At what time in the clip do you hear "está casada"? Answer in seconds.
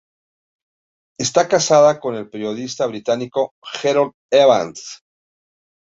1.19-1.99